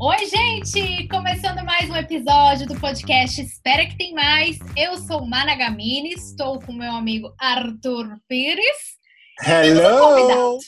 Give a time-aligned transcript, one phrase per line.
[0.00, 1.06] Oi, gente!
[1.06, 4.58] Começando mais um episódio do podcast Espera que tem mais.
[4.76, 8.98] Eu sou Mana Gamini, estou com meu amigo Arthur Pires.
[9.40, 10.58] Hello!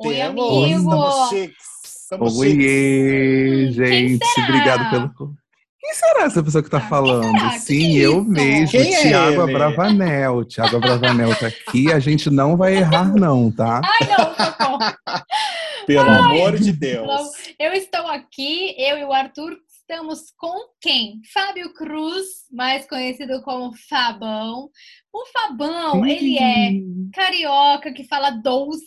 [0.00, 0.90] Oi, Temos, amigo!
[0.90, 1.66] Estamos chiques.
[1.84, 2.56] Estamos chiques.
[2.56, 5.36] Oiê, quem gente, obrigado pelo.
[5.84, 7.38] Quem será essa pessoa que tá Ah, falando?
[7.58, 8.24] Sim, que é eu isso?
[8.30, 9.42] mesmo, Quem é Tiago ele?
[9.54, 10.44] Abravanel.
[10.46, 13.82] Tiago Abravanel tá aqui, a gente não vai errar, não, tá?
[13.84, 14.78] Ai, não, socorro!
[15.86, 16.18] Pelo Ai.
[16.18, 17.06] amor de Deus.
[17.06, 21.20] Não, Eu estou aqui, eu e o Arthur estamos com quem?
[21.34, 24.70] Fábio Cruz, mais conhecido como Fabão.
[25.12, 26.70] O Fabão, ele é
[27.14, 28.86] carioca que fala 12,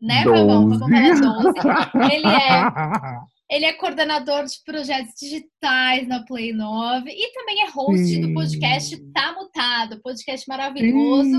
[0.00, 0.68] né, Fabão?
[0.68, 1.52] Fabão fala 12.
[2.12, 2.64] Ele é
[3.52, 8.34] Ele é coordenador de projetos digitais na Play 9 e também é host do Sim.
[8.34, 11.36] podcast Tá Mutado, podcast maravilhoso.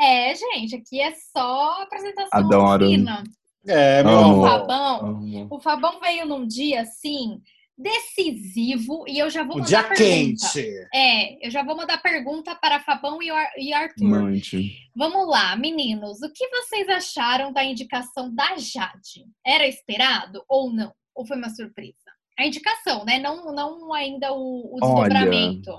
[0.00, 2.86] É, gente, aqui é só apresentação Adoro.
[2.88, 3.22] fina.
[3.66, 4.28] É, meu Amo.
[4.40, 4.48] O amor.
[4.60, 5.48] Fabão, Amo.
[5.50, 7.40] o Fabão veio num dia assim
[7.76, 10.04] decisivo e eu já vou mandar dia pergunta.
[10.52, 10.88] quente.
[10.94, 14.04] É, eu já vou mandar pergunta para Fabão e, o Ar- e Arthur.
[14.08, 14.72] Mande.
[14.96, 16.20] Vamos lá, meninos.
[16.22, 19.24] O que vocês acharam da indicação da Jade?
[19.44, 20.92] Era esperado ou não?
[21.20, 21.94] Ou foi uma surpresa?
[22.38, 23.18] A indicação, né?
[23.18, 25.70] Não, não ainda o, o Olha, desdobramento.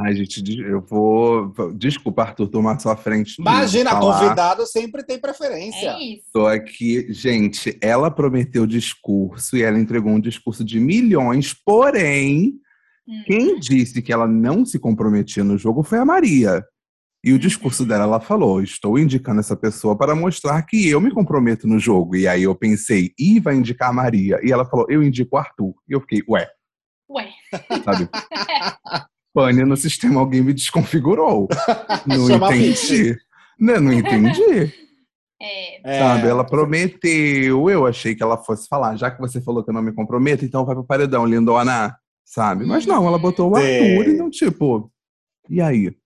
[0.00, 1.52] Ai, gente, eu vou.
[1.74, 3.36] Desculpa, Arthur, tomar sua frente.
[3.38, 4.20] Imagina, falar.
[4.20, 5.90] convidado sempre tem preferência.
[5.90, 6.24] É isso.
[6.32, 7.78] Tô aqui, gente.
[7.82, 12.58] Ela prometeu discurso e ela entregou um discurso de milhões, porém,
[13.06, 13.22] Hum.
[13.26, 16.64] quem disse que ela não se comprometia no jogo foi a Maria.
[17.24, 21.10] E o discurso dela, ela falou: Estou indicando essa pessoa para mostrar que eu me
[21.10, 22.14] comprometo no jogo.
[22.16, 24.38] E aí eu pensei, ih, vai indicar a Maria.
[24.42, 25.74] E ela falou: Eu indico o Arthur.
[25.88, 26.48] E eu fiquei, ué,
[27.10, 27.30] Ué,
[27.84, 28.08] sabe?
[29.34, 31.48] Pane no sistema, alguém me desconfigurou.
[32.06, 33.16] Não Chama entendi.
[33.58, 34.72] Não, não entendi.
[35.40, 35.98] é, É.
[35.98, 37.68] Sabe, ela prometeu.
[37.70, 40.44] Eu achei que ela fosse falar, já que você falou que eu não me comprometo,
[40.44, 41.96] então vai pro paredão, lindona.
[42.24, 42.66] Sabe?
[42.66, 43.56] Mas não, ela botou o.
[43.56, 44.92] Arthur, então, tipo.
[45.48, 45.96] E aí?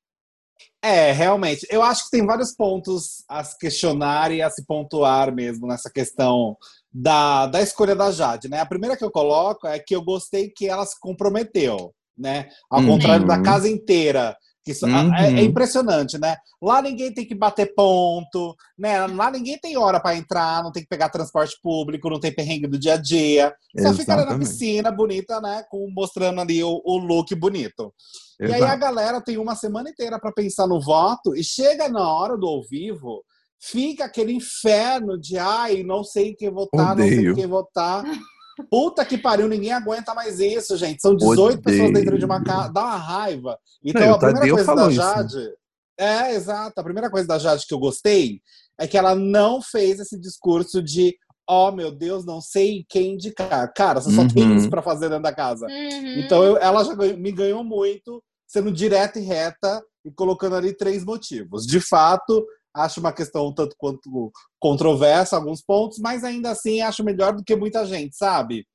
[0.83, 1.65] É, realmente.
[1.71, 5.89] Eu acho que tem vários pontos a se questionar e a se pontuar mesmo nessa
[5.89, 6.57] questão
[6.93, 8.59] da, da escolha da Jade, né?
[8.59, 12.49] A primeira que eu coloco é que eu gostei que ela se comprometeu, né?
[12.69, 12.87] Ao Uhum.
[12.87, 14.37] contrário da casa inteira.
[14.65, 15.13] Que isso- Uhum.
[15.15, 16.37] é, é impressionante, né?
[16.61, 19.05] Lá ninguém tem que bater ponto, né?
[19.09, 22.69] Lá ninguém tem hora para entrar, não tem que pegar transporte público, não tem perrengue
[22.69, 23.53] do dia a dia.
[23.81, 25.65] Só fica ali na piscina, bonita, né?
[25.69, 27.93] Com, mostrando ali o, o look bonito.
[28.41, 28.79] E aí a Exato.
[28.81, 32.63] galera tem uma semana inteira para pensar no voto e chega na hora do ao
[32.63, 33.25] vivo,
[33.61, 37.33] fica aquele inferno de ai, não sei em quem votar, não sei Odeio.
[37.33, 38.03] em quem votar.
[38.71, 41.01] Puta que pariu, ninguém aguenta mais isso, gente.
[41.01, 41.63] São 18 Odeio.
[41.63, 43.59] pessoas dentro de uma casa, dá uma raiva.
[43.85, 44.97] Então Não, a primeira Tadeu coisa da isso.
[44.97, 45.51] Jade.
[45.99, 46.81] É, exato.
[46.81, 48.41] A primeira coisa da Jade que eu gostei
[48.79, 51.17] é que ela não fez esse discurso de
[51.49, 53.71] ó, meu Deus, não sei quem indicar.
[53.75, 54.57] Cara, você só tem Uhum.
[54.57, 55.67] isso pra fazer dentro da casa.
[55.67, 56.19] uhum.
[56.21, 60.73] Então eu- ela já ganhou- me ganhou muito, sendo direta e reta e colocando ali
[60.75, 61.67] três motivos.
[61.67, 67.05] De fato, acho uma questão um tanto quanto controversa, alguns pontos, mas ainda assim acho
[67.05, 68.67] melhor do que muita gente, sabe?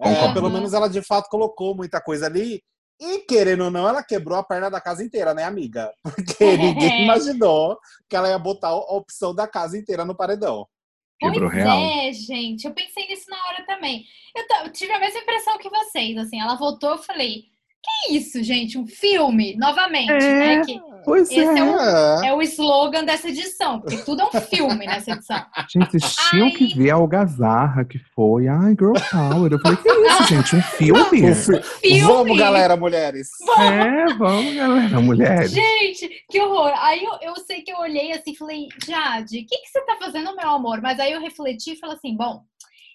[0.00, 2.62] É, pelo menos ela de fato colocou muita coisa ali.
[3.00, 5.92] E querendo ou não, ela quebrou a perna da casa inteira, né, amiga?
[6.02, 7.78] Porque ninguém imaginou
[8.08, 10.66] que ela ia botar a opção da casa inteira no paredão.
[11.18, 11.78] Quebrou pois real.
[11.78, 12.66] é, gente.
[12.66, 14.04] Eu pensei nisso na hora também.
[14.34, 16.16] Eu, eu tive a mesma impressão que vocês.
[16.16, 17.44] Assim, ela voltou, eu falei,
[18.08, 18.76] que isso, gente?
[18.78, 19.56] Um filme?
[19.56, 20.56] Novamente, É.
[20.58, 20.64] né?
[20.64, 22.26] Que Pois Esse é o- É.
[22.30, 25.40] é o slogan dessa edição, porque tudo é um filme nessa edição.
[25.72, 28.48] Gente, vocês tinham que ver a algazarra que foi.
[28.48, 29.52] Ai, Girl Power.
[29.52, 30.56] Eu falei, que isso, gente?
[30.56, 31.00] Um filme?
[31.30, 32.00] O fi- Filme!
[32.00, 33.28] Vamos, galera, mulheres!
[33.56, 35.52] É, vamos, galera, mulheres.
[35.52, 36.72] Gente, que horror.
[36.78, 39.80] Aí eu, eu sei que eu olhei assim e falei, Jade, o que, que você
[39.86, 40.80] tá fazendo, meu amor?
[40.82, 42.42] Mas aí eu refleti e falei assim, bom,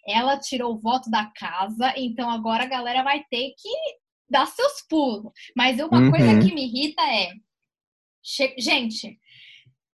[0.06, 3.70] ela tirou o voto da casa, então agora a galera vai ter que
[4.32, 5.32] dar seus pulos.
[5.56, 6.10] Mas uma Uhum.
[6.12, 7.32] coisa que me irrita é.
[8.24, 9.20] che- Gente,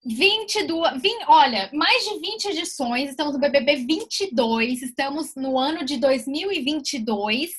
[0.05, 1.01] 22.
[1.01, 7.51] vin- olha, mais de 20 edições, estamos no BBB 22, estamos no ano de 2022.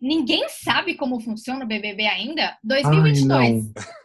[0.00, 2.56] Ninguém sabe como funciona o BBB ainda?
[2.62, 3.30] 2022.
[3.30, 3.72] Ai, não.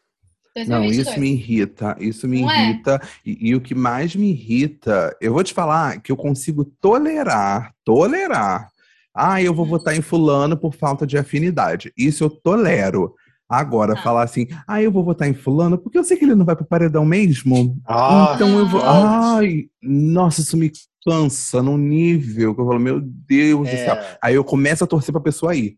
[0.58, 1.08] Não, 2022.
[1.10, 2.70] isso me irrita, isso me Não é?
[2.70, 3.02] irrita.
[3.26, 7.76] E, e o que mais me irrita, eu vou te falar que eu consigo tolerar,
[7.84, 8.72] tolerar.
[9.16, 11.92] Ah, eu vou votar em fulano por falta de afinidade.
[11.98, 13.14] Isso eu tolero.
[13.48, 14.02] Agora, Ah.
[14.02, 16.56] falar assim, ah, eu vou votar em fulano porque eu sei que ele não vai
[16.56, 17.78] pro paredão mesmo.
[17.88, 18.82] Ah, então eu vou.
[18.84, 19.36] Ah.
[19.38, 20.72] Ai, nossa, isso me
[21.06, 23.94] cansa num nível que eu falo, meu Deus do céu.
[23.96, 24.18] é.
[24.22, 25.78] Aí eu começo a torcer pra pessoa ir.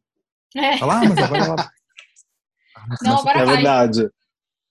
[0.56, 0.78] É.
[0.78, 1.56] Falar, ah, mas agora ela.
[2.80, 3.56] Ah, Não, começa a agora É vai.
[3.56, 4.10] verdade.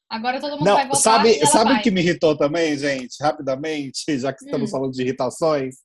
[0.08, 3.16] Agora todo mundo Não, vai votar sabe, sabe o que me irritou também, gente?
[3.20, 4.72] Rapidamente, já que estamos Hum.
[4.72, 5.76] falando de irritações.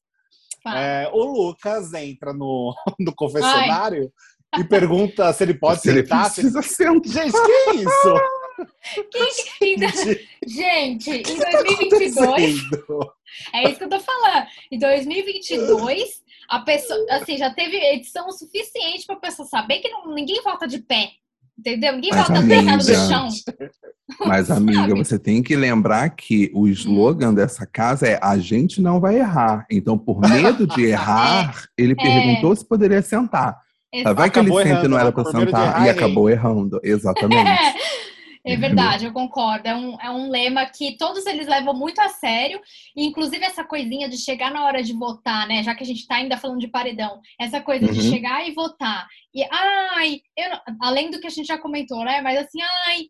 [0.68, 4.12] É, o Lucas entra no, no confessionário
[4.60, 6.26] e pergunta se ele pode Se ele sentar.
[6.30, 7.12] se- precisa sentar.
[7.12, 8.14] Gente, que isso?
[9.12, 13.14] Quem que- Gente, em O que tá 2022, acontecendo?
[13.54, 14.46] é isso que eu tô falando.
[14.72, 20.14] Em 2022, a pessoa, assim, já teve edição o suficiente pra pessoa saber que não-
[20.14, 21.10] ninguém volta de pé.
[21.58, 21.94] Entendeu?
[21.94, 23.28] Ninguém Mas, volta deitado no amiga, chão.
[24.26, 29.00] Mas, amiga, você tem que lembrar que o slogan dessa casa é a gente não
[29.00, 29.66] vai errar.
[29.70, 33.58] Então, por medo de errar, ele perguntou se poderia sentar.
[33.94, 34.16] Exato.
[34.16, 36.80] Vai que ele e errando, não era de sentar errar, e acabou errando.
[36.84, 37.60] Exatamente.
[38.46, 39.68] É verdade, eu concordo.
[39.68, 42.60] É um, é um lema que todos eles levam muito a sério.
[42.96, 45.62] E, inclusive, essa coisinha de chegar na hora de votar, né?
[45.64, 48.10] Já que a gente tá ainda falando de paredão, essa coisa de Uhum.
[48.10, 49.08] chegar e votar.
[49.34, 52.20] E, ai, eu não- além do que a gente já comentou, né?
[52.22, 53.04] Mas assim, ai,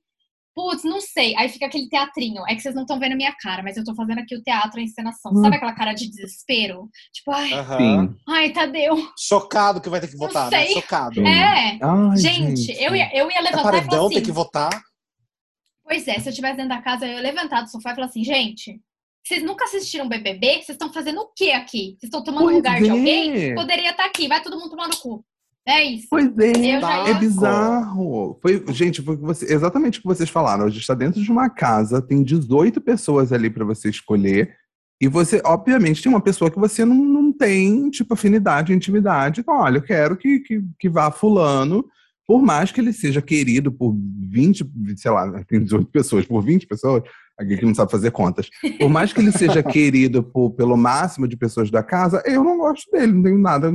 [0.53, 1.33] putz, não sei.
[1.37, 2.43] Aí fica aquele teatrinho.
[2.45, 4.43] É que vocês não estão vendo a minha cara, mas eu tô fazendo aqui o
[4.43, 5.31] teatro, a encenação.
[5.31, 5.41] Hum.
[5.41, 6.89] Sabe aquela cara de desespero?
[7.13, 7.49] Tipo, ai.
[7.77, 8.15] Sim.
[8.27, 8.97] ai, Tadeu.
[9.17, 10.65] Chocado que vai ter que Não votar, né?
[10.65, 10.73] sei.
[10.73, 11.15] Chocado.
[11.15, 11.25] Sim.
[11.27, 11.79] É.
[11.81, 14.25] Ai, Gente, eu ia, eu ia É levantar e paredão, falar tem assim.
[14.25, 14.90] que votar.
[15.91, 18.07] Pois é, se eu estivesse dentro da casa, eu ia levantar do sofá e falar
[18.07, 18.79] assim, gente,
[19.21, 20.53] vocês nunca assistiram BBB?
[20.53, 21.97] Vocês estão fazendo o que aqui?
[21.99, 22.91] Vocês estão tomando Pois lugar de é.
[22.91, 23.55] alguém?
[23.55, 25.21] Poderia estar aqui, vai todo mundo tomar no cu.
[25.67, 26.07] É isso.
[26.09, 28.39] Pois é, é bizarro.
[28.41, 30.63] Foi, gente, foi você- exatamente o que vocês falaram.
[30.63, 34.55] A gente está dentro de uma casa, tem 18 pessoas ali para você escolher.
[35.01, 39.41] E você, obviamente, tem uma pessoa que você não, não tem, tipo, afinidade, intimidade.
[39.41, 41.83] Então, olha, eu quero que, que, que vá fulano,
[42.31, 46.65] por mais que ele seja querido por 20, sei lá, tem 18 pessoas, por 20
[46.65, 47.03] pessoas,
[47.37, 48.47] alguém que não sabe fazer contas.
[48.79, 52.57] Por mais que ele seja querido por, pelo máximo de pessoas da casa, eu não
[52.57, 53.69] gosto dele, não tenho nada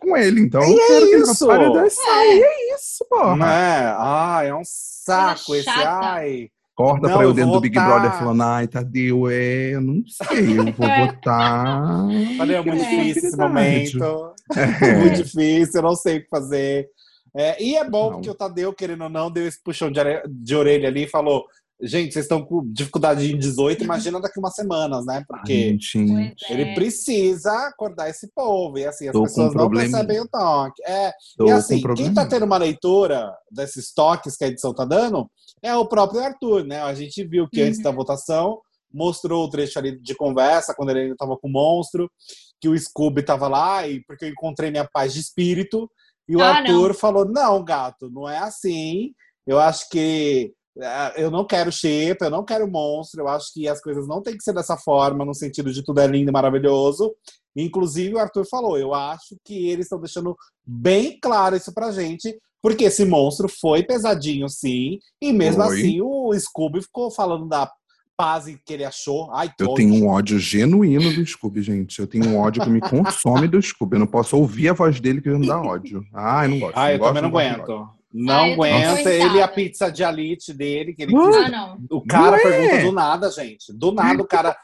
[0.00, 0.40] com ele.
[0.40, 1.46] Então, E eu é quero que ele isso?
[1.46, 2.34] vá para e saia.
[2.34, 3.36] E é isso, porra.
[3.36, 3.94] Não é?
[3.98, 5.64] Ai, é um saco esse.
[5.64, 6.06] chata.
[6.06, 6.48] Ai.
[6.74, 7.74] Corta Não, pra eu dentro do Big.
[7.74, 11.06] Brother falando, ai, Tadeu, é, eu não sei, eu vou É.
[11.06, 12.06] votar.
[12.38, 12.88] Falei, é muito É.
[12.88, 14.32] difícil esse momento.
[14.56, 14.94] É.
[14.96, 16.86] Muito difícil, eu não sei o que fazer.
[17.36, 18.12] É, e é bom Não.
[18.14, 21.44] porque o Tadeu, querendo ou não, deu esse puxão de, de orelha ali e falou:
[21.80, 25.24] gente, vocês estão com dificuldade em 18, imagina daqui umas semanas, né?
[25.28, 26.52] Porque é.
[26.52, 28.78] ele precisa acordar esse povo.
[28.78, 30.82] E assim, as Tô pessoas não percebem o toque.
[30.84, 34.84] É, tô e assim, quem tá tendo uma leitura desses toques que a edição tá
[34.84, 35.30] dando
[35.62, 36.80] é o próprio Arthur, né?
[36.82, 37.84] A gente viu que antes Uhum.
[37.84, 38.60] da votação
[38.92, 42.10] mostrou o trecho ali de conversa, quando ele ainda tava com o monstro,
[42.60, 45.90] que o Scooby tava lá, e porque eu encontrei minha paz de espírito,
[46.28, 49.12] e o Ah, Arthur falou: não, gato, não é assim.
[49.46, 53.66] Eu acho que é, eu não quero shape, eu não quero monstro, eu acho que
[53.66, 56.32] as coisas não têm que ser dessa forma, no sentido de tudo é lindo e
[56.32, 57.14] maravilhoso.
[57.56, 62.38] Inclusive, o Arthur falou: eu acho que eles estão deixando bem claro isso pra gente,
[62.62, 65.78] porque esse monstro foi pesadinho, sim, e mesmo Foi.
[65.78, 67.70] assim o Scooby ficou falando da
[68.18, 69.32] paz que ele achou.
[69.32, 72.00] Ai, Eu tenho um ódio genuíno do Scooby, gente.
[72.00, 73.94] Eu tenho um ódio que me consome do Scooby.
[73.94, 76.04] Eu não posso ouvir a voz dele que me dá ódio.
[76.12, 76.76] Ai, não gosto.
[76.76, 77.88] Ah, eu gosto, também não aguento.
[78.12, 78.82] Não Ah, tô aguento.
[78.82, 79.14] cansada.
[79.14, 81.78] Ele e a pizza de alite dele, que ele quis Ah, não.
[81.90, 82.42] O cara Ué?
[82.42, 83.72] pergunta do nada, gente.
[83.72, 84.56] Do nada, o cara,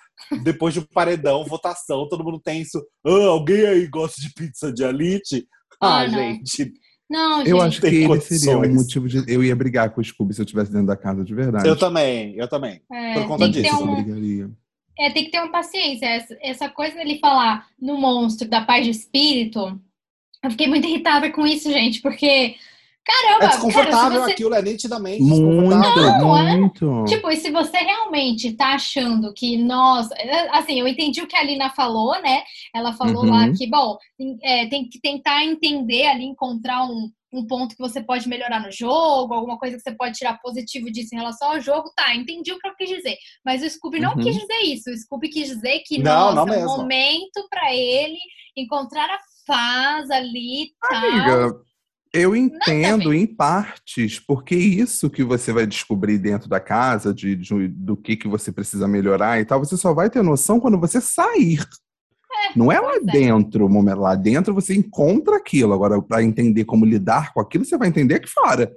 [0.43, 2.85] depois de um paredão, votação, todo mundo tem isso.
[3.06, 5.47] Ah, alguém aí gosta de pizza de alite?
[5.81, 6.19] Ah, Ah, não.
[6.19, 6.73] gente.
[7.09, 7.51] Não, gente.
[7.51, 9.25] Eu acho que ele seria um motivo de.
[9.33, 11.69] Eu ia brigar com o Scooby se eu estivesse dentro da casa de verdade.
[11.69, 12.81] Eu também, eu também.
[12.91, 14.51] é, por conta disso, ter Eu um, brigaria.
[14.99, 16.06] É, tem que ter uma paciência.
[16.06, 19.79] Essa, essa coisa dele falar no monstro da paz de espírito,
[20.43, 22.56] eu fiquei muito irritada com isso, gente, porque.
[23.05, 25.69] Caramba, É desconfortável cara, você, aquilo, é nitidamente Muito.
[25.70, 26.56] Não, é?
[26.56, 27.05] muito.
[27.06, 30.08] Tipo, e se você realmente tá achando que nós.
[30.53, 32.43] Assim, eu entendi o que a Lina falou, né?
[32.75, 33.31] Ela falou Uhum.
[33.31, 33.99] lá que, bom,
[34.43, 38.73] é, tem que tentar entender ali, encontrar um, um ponto que você pode melhorar no
[38.73, 41.93] jogo, alguma coisa que você pode tirar positivo disso em relação ao jogo.
[41.94, 43.17] Tá, entendi o que eu quis dizer.
[43.44, 44.20] Mas o Scooby não Uhum.
[44.23, 44.89] quis dizer isso.
[44.91, 48.17] O Scooby quis dizer que, Não, nossa, não é um momento pra ele
[48.56, 50.96] encontrar a paz ali e tal.
[51.05, 51.53] Amiga,
[52.15, 53.23] eu entendo bem.
[53.23, 58.17] em partes, porque isso que você vai descobrir dentro da casa, de, de- do que,
[58.17, 61.63] que você precisa melhorar e tal, você só vai ter noção quando você sair.
[62.55, 63.01] Não é lá é.
[63.01, 64.01] dentro, momento.
[64.01, 65.73] Lá dentro você encontra aquilo.
[65.73, 68.73] Agora, para entender como lidar com aquilo, você vai entender aqui fora.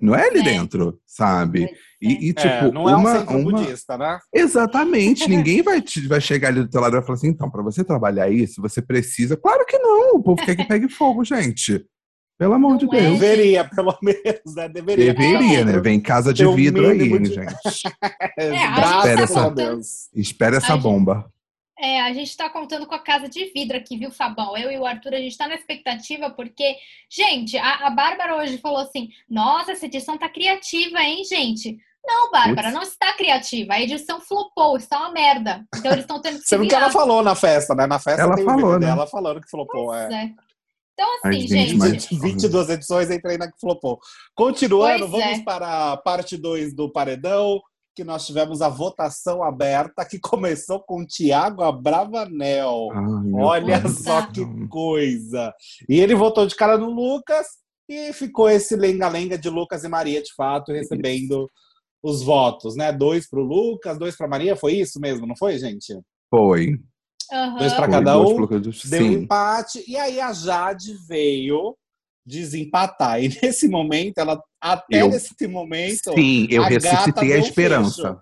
[0.00, 0.42] Não é ali É.
[0.42, 1.68] dentro, sabe?
[2.00, 3.50] E, e, É, tipo, não é um uma, centro uma...
[3.50, 4.18] budista, né?
[4.34, 5.28] Exatamente.
[5.28, 7.62] Ninguém vai, te- vai chegar ali do teu lado e vai falar assim, então, para
[7.62, 9.36] você trabalhar isso, você precisa.
[9.36, 10.14] Claro que não.
[10.16, 11.84] O povo quer que pegue fogo, gente.
[12.40, 13.18] Pelo amor de Não é, Deus.
[13.18, 14.66] Deveria, pelo menos, né?
[14.66, 15.12] Deveria.
[15.12, 15.78] Deveria, né?
[15.78, 17.82] Vem casa de Tem vidro aí, de- gente.
[18.38, 19.80] É, gente tá contando-.
[20.14, 21.30] Espera essa A gente- bomba.
[21.78, 24.56] É, a gente tá contando com a casa de vidro aqui, viu, Fabão?
[24.56, 26.76] Eu e o Arthur, a gente tá na expectativa, porque,
[27.10, 31.76] gente, a, a Bárbara hoje falou assim: nossa, essa edição tá criativa, hein, gente?
[32.02, 33.74] Não, Bárbara, não está criativa.
[33.74, 35.62] A edição flopou, está uma merda.
[35.76, 37.86] Então eles estão tendo que Você viu que ela falou na festa, né?
[37.86, 38.86] Na festa Ela tem falou, o vídeo né?
[38.86, 39.94] dela falando que flopou.
[39.94, 40.06] É.
[40.08, 40.30] Pois é.
[41.00, 43.98] Então, assim, Ai, gente, gente, mas- 22 edições, entrei na que flopou.
[44.34, 45.42] Continuando, Pois vamos é.
[45.42, 47.58] para a parte 2 do Paredão,
[47.96, 52.88] que nós tivemos a votação aberta, que começou com Tiago Abravanel.
[52.92, 53.98] Ai, Olha Deus.
[54.00, 55.54] só que coisa.
[55.88, 57.46] E ele votou de cara no Lucas
[57.88, 61.48] e ficou esse lenga-lenga de Lucas e Maria, de fato, recebendo
[62.02, 62.92] os votos, né?
[62.92, 65.98] Dois pro Lucas, dois pra Maria, foi isso mesmo, não foi, gente?
[66.30, 66.78] Foi.
[67.32, 67.58] Aham.
[67.58, 71.74] Dois pra Foi, cada um, Deu um empate, e aí a Jade veio
[72.26, 73.22] desempatar.
[73.22, 78.20] E nesse momento, ela até Eu- nesse momento, Sim, eu a ressuscitei a esperança.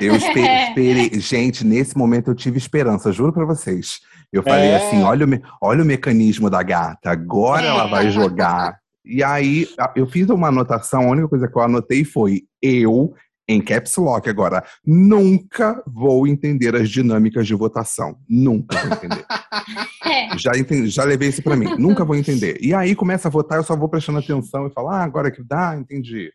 [0.00, 1.20] Eu espe- esperei.
[1.20, 4.00] Gente, nesse momento eu tive esperança, juro pra vocês.
[4.32, 4.76] Eu falei É.
[4.76, 7.68] assim: olha o, me- olha o mecanismo da gata, agora É.
[7.68, 8.78] ela vai jogar.
[9.04, 13.14] E aí, eu fiz uma anotação, a única coisa que eu anotei foi: eu,
[13.46, 18.16] em caps lock agora, nunca vou entender as dinâmicas de votação.
[18.28, 19.24] Nunca vou entender.
[20.06, 20.36] É.
[20.36, 21.76] já, entendi, já levei isso pra mim.
[21.78, 22.58] Nunca vou entender.
[22.60, 25.42] E aí começa a votar, eu só vou prestando atenção e falo: ah, agora que
[25.42, 26.30] dá, entendi.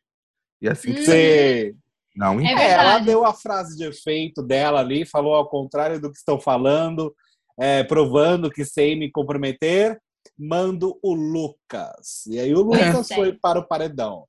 [0.59, 1.05] E é assim que Hum.
[1.05, 1.75] você
[2.15, 2.59] não É entendo.
[2.59, 6.39] É, ela deu a frase de efeito dela ali, falou ao contrário do que estão
[6.39, 7.13] falando,
[7.59, 9.99] é, provando que sem me comprometer,
[10.37, 12.25] mando o Lucas.
[12.27, 13.15] E aí o Lucas É.
[13.15, 14.25] foi para o paredão.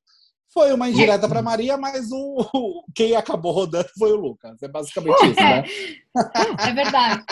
[0.52, 4.60] Foi uma indireta para Maria, mas o, o- quem acabou rodando foi o Lucas.
[4.62, 5.64] É basicamente isso, né?
[6.68, 7.24] É verdade.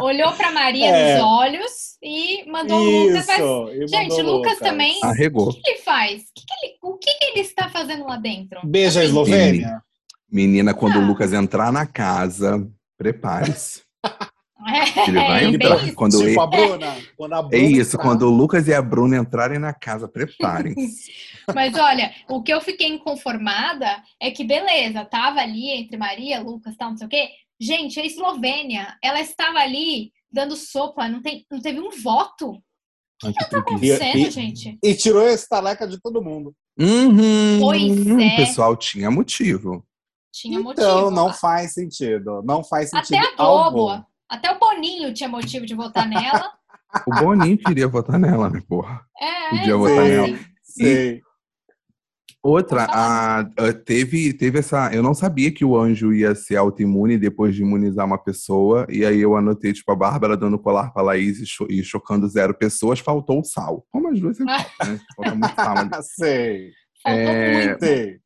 [0.00, 1.14] Olhou pra Maria É.
[1.16, 3.26] nos olhos e mandou o Lucas.
[3.26, 3.88] Mas, Isso.
[3.88, 4.98] gente, o Lucas também.
[5.04, 5.50] Arregou.
[5.50, 6.22] O que ele faz?
[6.22, 8.58] O que que ele, o que que ele está fazendo lá dentro?
[8.64, 9.82] Beija a Assim, Eslovênia.
[10.30, 11.00] Menina, quando Ah.
[11.02, 13.82] o Lucas entrar na casa, prepare-se.
[14.66, 15.84] É, Ele vai é entrar.
[15.84, 15.94] isso.
[15.94, 16.96] Quando tipo ele- a Bruna.
[17.16, 18.02] Quando a É Bruna isso, entrar.
[18.02, 21.10] quando o Lucas e a Bruna entrarem na casa, preparem-se.
[21.54, 26.76] Mas olha, o que eu fiquei inconformada é que, beleza, tava ali entre Maria, Lucas,
[26.76, 27.28] tal, não sei o quê.
[27.60, 32.52] Gente, a Eslovênia, ela estava ali dando sopa, não, tem, não teve um voto.
[33.24, 34.78] Ai, que O que tá acontecendo, E- gente?
[34.82, 36.54] E tirou esse taleca de todo mundo.
[36.78, 38.36] Uhum, Pois o é.
[38.36, 39.84] pessoal tinha motivo.
[40.32, 40.64] Tinha Então,
[41.02, 41.10] motivo.
[41.10, 42.42] não faz sentido.
[42.42, 43.16] Não faz sentido.
[43.18, 44.04] Até a Globo, algum.
[44.32, 46.50] Até o Boninho tinha motivo de votar nela.
[47.06, 49.00] O Boninho queria votar nela, né, porra?
[49.20, 50.26] É, Podia então, votar nela.
[50.26, 51.22] assim, Sei.
[52.42, 54.92] Outra, a, a- teve, teve essa.
[54.92, 58.84] Eu não sabia que o anjo ia ser autoimune depois de imunizar uma pessoa.
[58.90, 62.26] E aí eu anotei, tipo, a Bárbara dando colar pra Laís e, cho- e chocando
[62.28, 63.86] zero pessoas, faltou o sal.
[63.92, 65.00] Como as duas sempre faltam, né?
[65.14, 65.90] Falta muito sal ali.
[66.02, 66.70] Sei.
[67.02, 68.21] faltou É, muito.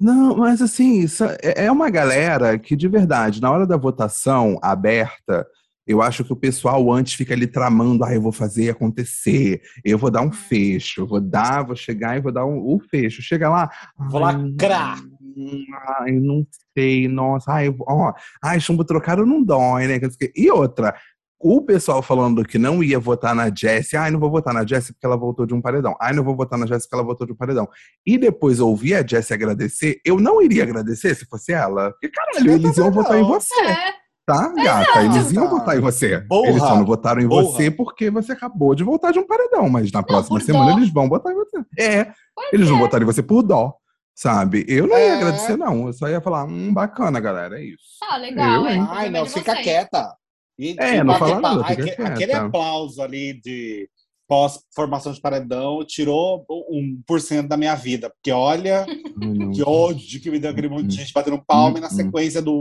[0.00, 4.58] Não, mas assim, isso é é uma galera que, de verdade, na hora da votação
[4.62, 5.46] aberta,
[5.86, 9.96] eu acho que o pessoal antes fica ali tramando, ah, eu vou fazer acontecer, eu
[9.96, 13.22] vou dar um fecho, eu vou dar, vou chegar e vou dar um, o fecho.
[13.22, 15.00] Chega lá, Vou lacrar.
[15.36, 15.64] hum,
[16.00, 18.12] Ai, não sei, nossa, ai, ó,
[18.44, 19.98] ai, chumbo trocado não dói, né?
[20.36, 20.94] E outra,
[21.40, 24.92] o pessoal falando que não ia votar na Jessie, ai, não vou votar na Jessie
[24.92, 25.94] porque ela voltou de um paredão.
[26.00, 27.68] Ai, não vou votar na Jessie porque ela voltou de um paredão.
[28.06, 31.90] E depois ouvir a Jessie agradecer, eu não iria agradecer se fosse ela.
[31.92, 33.28] Porque, caralho, eles iam votar em não.
[33.28, 33.92] você, É,
[34.26, 35.04] tá, gata?
[35.04, 36.18] Eles iam votar em você.
[36.22, 36.48] Burra.
[36.48, 37.42] Eles só não votaram em Burra.
[37.44, 39.68] você porque você acabou de voltar de um paredão.
[39.68, 40.78] Mas na próxima por semana dó.
[40.78, 41.58] eles vão votar em você.
[41.78, 42.04] É,
[42.34, 42.80] pois eles vão é.
[42.80, 43.74] votar em você por dó.
[44.14, 44.64] Sabe?
[44.68, 45.06] Eu não É.
[45.06, 45.86] ia agradecer, não.
[45.86, 47.84] Eu só ia falar, hum, bacana, galera, é isso.
[48.02, 48.62] Ah, legal.
[48.64, 50.12] Eu, é, Ai, não, fica quieta.
[50.58, 52.04] E, É, e não fala nada, fica aque- quieta.
[52.12, 53.88] Aquele aplauso ali de
[54.28, 58.10] pós-formação de paredão tirou um por cento da minha vida.
[58.10, 58.84] Porque olha,
[59.16, 59.52] não.
[59.52, 60.98] que ódio que me deu aquele monte de Hum.
[61.00, 61.90] gente batendo palma e na Hum.
[61.90, 62.52] sequência do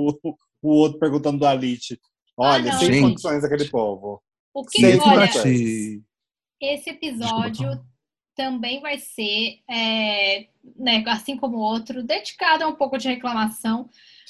[0.61, 1.99] o outro perguntando do Alit.
[2.37, 3.01] Olha, Ah, sem Gente.
[3.01, 4.21] condições aquele povo.
[4.53, 5.25] O que, esse olha,
[6.61, 7.85] esse episódio Desculpa.
[8.35, 13.89] também vai ser, é, né, assim como o outro, dedicado a um pouco de reclamação.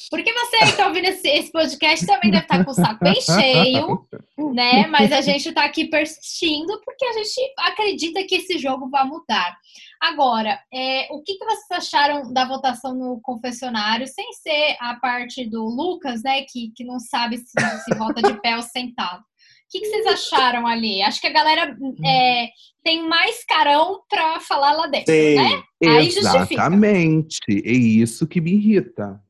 [0.10, 3.20] Porque você que está ouvindo esse, esse podcast também deve estar com o saco bem
[3.20, 4.08] cheio,
[4.54, 4.86] né?
[4.88, 9.58] Mas a gente está aqui persistindo porque a gente acredita que esse jogo vai mudar.
[10.00, 15.50] Agora, é, o que, que vocês acharam da votação no confessionário, sem ser a parte
[15.50, 16.44] do Lucas, né?
[16.44, 17.46] Que, que não sabe se,
[17.84, 19.22] se vota de pé ou sentado.
[19.22, 21.01] O que, que vocês acharam ali?
[21.01, 21.75] Acho que a galera
[22.06, 22.48] é,
[22.84, 25.63] tem mais carão para falar lá dentro, né?
[25.84, 26.54] Aí justifica.
[26.54, 27.39] Exatamente.
[27.50, 29.22] É isso que me irrita.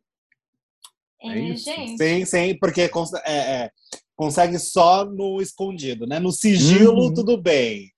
[1.24, 1.70] É, É isso.
[1.98, 3.72] Sim, sim, porque cons- é, é,
[4.16, 6.20] consegue só no escondido, né?
[6.20, 7.14] No sigilo, Uhum.
[7.14, 7.92] tudo bem.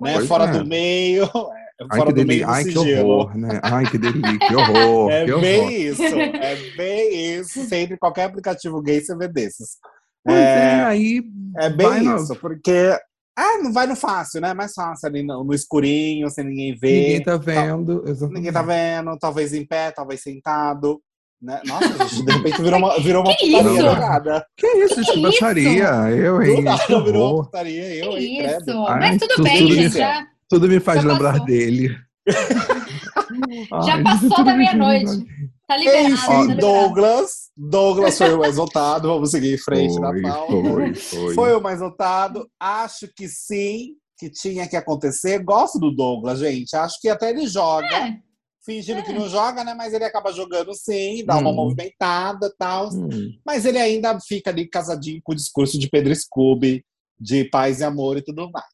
[0.00, 0.14] Né?
[0.14, 0.52] Pois Fora é.
[0.58, 1.24] do meio,
[1.90, 3.08] Ai, fora que do meio do Ai, que sigilo.
[3.10, 3.60] horror, né?
[3.62, 4.38] Ai, que delícia.
[4.38, 5.10] Que horror.
[5.10, 5.42] É que horror.
[5.42, 7.64] bem isso, é bem isso.
[7.68, 9.76] Sempre qualquer aplicativo gay você vê desses.
[10.24, 11.22] Pois é, É, aí.
[11.58, 12.96] é bem vai no- isso, porque
[13.36, 14.54] ah, não vai no fácil, né?
[14.54, 17.00] Mais fácil ali no, no escurinho, sem ninguém ver.
[17.02, 18.02] Ninguém tá vendo.
[18.06, 18.34] Exatamente.
[18.36, 21.00] Ninguém tá vendo, talvez em pé, talvez sentado.
[21.44, 21.60] Né?
[21.66, 23.82] Nossa, gente, de repente virou uma, virou uma Que putaria isso?
[23.84, 24.46] do nada.
[24.56, 25.84] Que isso, Que que que é baixaria?
[26.16, 26.62] Eu, Do hein?
[26.62, 27.94] nada Que virou uma putaria.
[27.96, 28.86] Eu, Que hein, isso?
[28.88, 29.74] Ai, Mas tudo tudo bem, isso.
[29.74, 29.96] gente.
[29.98, 31.46] Já, Tudo me faz Já lembrar passou.
[31.46, 31.96] dele.
[33.84, 35.26] já Ai, passou da meia-noite.
[35.66, 36.60] Tá liberado, Enfim, tá liberado.
[36.60, 37.30] Douglas.
[37.56, 39.08] Douglas foi o mais votado.
[39.08, 40.52] Vamos seguir em frente na pauta.
[40.52, 41.34] foi, foi.
[41.34, 42.48] Foi o mais votado.
[42.60, 45.42] Acho que sim, que tinha que acontecer.
[45.42, 46.74] Gosto do Douglas, gente.
[46.76, 47.86] Acho que até ele joga.
[47.86, 48.16] É,
[48.64, 49.02] Fingindo É.
[49.02, 49.74] que não joga, né?
[49.74, 51.54] Mas ele acaba jogando sim, dá uma Hum.
[51.54, 52.88] movimentada e tal.
[52.92, 53.32] Hum.
[53.44, 56.84] Mas ele ainda fica ali casadinho com o discurso de Pedro Scooby,
[57.20, 58.64] de paz e amor e tudo mais.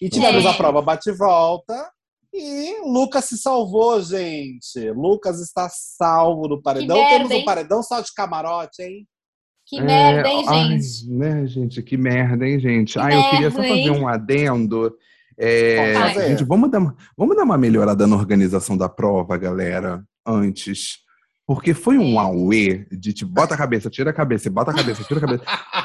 [0.00, 0.48] E tivemos É.
[0.48, 1.90] a prova bate-volta.
[2.32, 4.90] E Lucas se salvou, gente.
[4.92, 6.96] Lucas está salvo no paredão.
[6.96, 7.44] merda, Temos um hein?
[7.44, 9.06] paredão só de camarote, hein?
[9.66, 11.08] que merda, hein, É, ai, gente?
[11.10, 11.82] né, gente?
[11.82, 12.92] Que merda, hein, gente?
[12.94, 14.00] Que ah, eu queria só merda, fazer hein?
[14.02, 14.94] um adendo.
[15.38, 16.28] É, fazer.
[16.28, 20.98] gente, vamos dar, uma- vamos dar uma melhorada na organização da prova, galera, antes.
[21.46, 25.04] Porque foi um auê de tipo, bota a cabeça, tira a cabeça, bota a cabeça,
[25.04, 25.44] tira a cabeça.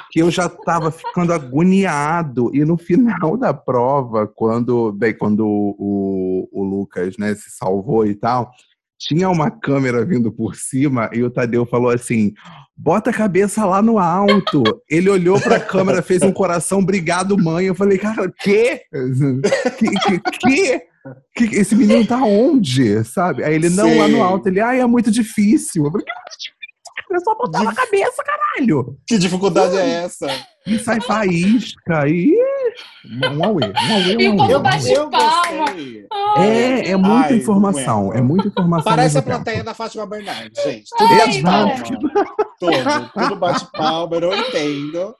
[0.09, 2.49] que eu já tava ficando agoniado.
[2.55, 8.15] E no final da prova, quando, bem, quando o, o Lucas né, se salvou e
[8.15, 8.51] tal,
[8.99, 12.33] tinha uma câmera vindo por cima e o Tadeu falou assim:
[12.75, 14.61] bota a cabeça lá no alto.
[14.89, 17.65] Ele olhou pra câmera, fez um coração, obrigado, mãe.
[17.67, 18.81] Eu falei, cara, quê?
[19.77, 20.81] Que, que, que?
[21.35, 23.03] Que- Esse menino tá onde?
[23.05, 23.43] Sabe?
[23.43, 24.21] Aí ele, não, lá no Sim.
[24.21, 24.47] alto.
[24.47, 25.85] Ele, ai, é muito difícil.
[25.85, 26.59] Eu falei, que muito difícil?
[27.11, 28.97] É só botar na cabeça, caralho.
[29.07, 30.27] Que dificuldade é essa?
[30.67, 32.07] E sai faísca.
[32.07, 32.35] E.
[33.05, 33.63] Um auê.
[33.65, 35.09] Um auê, E o um povo um bate palma.
[35.09, 36.07] gostei.
[36.11, 38.13] Ai, É, é muita Ai, informação.
[38.13, 38.83] É muita informação.
[38.83, 39.65] Parece a plateia tempo.
[39.65, 40.89] da Fátima Bernardes, gente.
[40.99, 41.43] Ai, Tudo bate Exato.
[41.43, 41.99] palma.
[42.59, 45.15] Tudo, tudo bate palma, eu não entendo.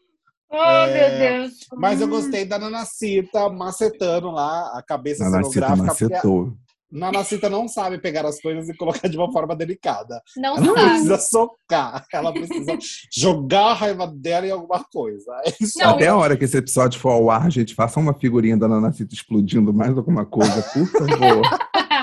[0.51, 1.53] Oh, É, meu Deus.
[1.77, 6.10] Mas eu gostei da Nanacita macetando lá a cabeça Nanacita cenográfica.
[6.10, 6.53] macetou.
[6.91, 10.22] A Nanacita não sabe pegar as coisas e colocar de uma forma delicada.
[10.38, 10.89] Não Ela sabe.
[10.89, 12.77] precisa socar, ela precisa
[13.15, 15.31] jogar a raiva dela em alguma coisa.
[15.46, 15.89] É Não.
[15.91, 19.13] Até a hora que esse episódio for ao ar, gente, faça uma figurinha da Nanacita
[19.13, 21.42] explodindo mais alguma coisa, por favor.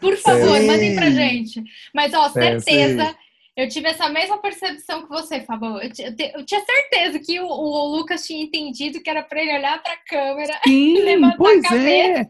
[0.00, 0.66] Por favor, Sim.
[0.66, 1.62] mandem pra gente.
[1.94, 3.16] Mas, ó, É, certeza.
[3.56, 5.78] Eu tive essa mesma percepção que você, Fabão.
[5.80, 9.82] Eu, eu tinha certeza que o, o Lucas tinha entendido que era pra ele olhar
[9.82, 10.58] pra câmera.
[10.66, 12.20] Sim, Levantar a pois cabeça.
[12.20, 12.26] é.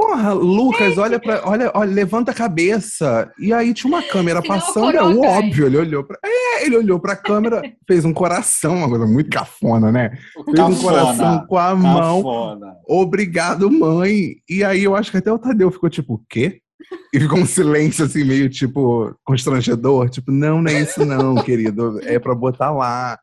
[0.00, 3.30] Porra, Lucas, olha para, olha, olha, levanta a cabeça.
[3.38, 5.30] E aí tinha uma câmera Senão passando, é o cai.
[5.30, 9.28] óbvio, ele olhou pra, é, ele olhou pra câmera, fez um coração, uma coisa muito
[9.28, 10.18] cafona, né?
[10.46, 12.16] Fez um coração com a mão.
[12.22, 12.76] Cafona.
[12.88, 14.36] Obrigado, mãe.
[14.48, 16.62] E aí eu acho que até o Tadeu ficou tipo, o quê?
[17.12, 20.08] E ficou um silêncio assim, meio tipo, constrangedor.
[20.08, 22.00] Tipo, não, não é isso não, querido.
[22.04, 23.18] É pra botar lá.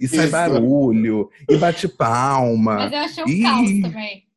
[0.00, 0.32] E sai Isso.
[0.32, 2.74] barulho, e bate palma.
[2.74, 3.42] Mas eu achei um Ih.
[3.42, 4.31] caos também.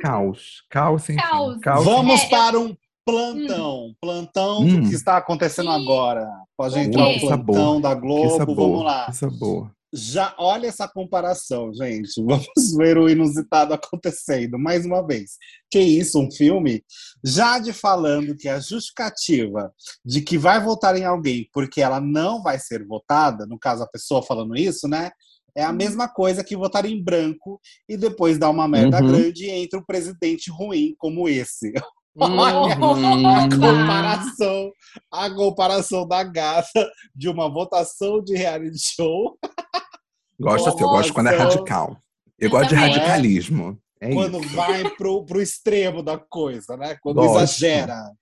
[0.00, 0.64] Caos.
[0.70, 1.16] Caos, enfim.
[1.16, 1.58] Caos.
[1.60, 1.84] Caos.
[1.84, 3.94] Vamos É, para um plantão.
[4.00, 4.82] Plantão Hum.
[4.82, 5.82] do que está acontecendo Ih.
[5.82, 6.26] agora.
[6.56, 7.16] Pode entrar quê?
[7.26, 8.36] o plantão da Globo.
[8.38, 8.56] sabor.
[8.56, 9.06] Vamos lá.
[9.06, 9.70] Que sabor.
[9.96, 12.20] Já olha essa comparação, gente.
[12.26, 15.32] Vamos ver o inusitado acontecendo mais uma vez.
[15.70, 16.82] Que isso, um filme?
[17.24, 19.72] Jade falando que a justificativa
[20.04, 23.88] de que vai votar em alguém porque ela não vai ser votada, no caso a
[23.88, 25.12] pessoa falando isso, né?
[25.56, 29.08] É a mesma coisa que votar em branco e depois dar uma merda Uhum.
[29.08, 31.72] grande e entra um presidente ruim como esse.
[32.16, 32.38] Uhum.
[32.38, 34.70] Olha a comparação,
[35.10, 39.36] a comparação da gata de uma votação de reality show
[40.38, 41.96] Gosto assim, eu gosto quando é radical.
[42.38, 42.92] Eu Eu gosto de também.
[42.92, 43.78] radicalismo.
[44.00, 44.54] É quando isso.
[44.54, 46.96] vai pro, pro extremo da coisa, né?
[47.02, 48.12] Quando exagera.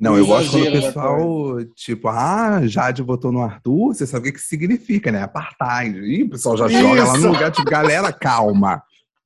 [0.00, 4.32] Não, eu gosto quando o pessoal, tipo, ah, Jade votou no Arthur, você sabe o
[4.32, 5.22] que que significa, né?
[5.22, 5.98] Apartheid.
[5.98, 7.26] Ih, o pessoal já joga lá Isso.
[7.26, 8.82] no lugar, tipo, galera, calma.